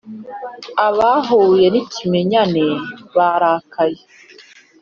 [0.87, 2.65] abahuye n ikimenyane
[3.15, 4.01] barakaye